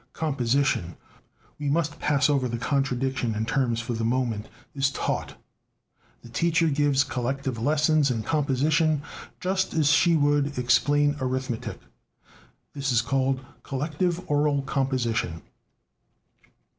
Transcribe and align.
Composition 0.13 0.97
(we 1.59 1.69
must 1.69 1.99
pass 1.99 2.27
over 2.27 2.47
the 2.49 2.57
contradiction 2.57 3.35
in 3.35 3.45
terms 3.45 3.79
for 3.79 3.93
the 3.93 4.03
moment) 4.03 4.49
is 4.73 4.89
"taught." 4.89 5.35
The 6.23 6.29
teacher 6.29 6.69
gives 6.69 7.03
collective 7.03 7.61
lessons 7.61 8.09
in 8.09 8.23
composition, 8.23 9.03
just 9.39 9.75
as 9.75 9.91
she 9.91 10.15
would 10.15 10.57
explain 10.57 11.17
arithmetic: 11.21 11.81
this 12.73 12.91
is 12.91 13.03
called 13.03 13.41
"collective 13.61 14.27
oral 14.27 14.63
composition." 14.63 15.43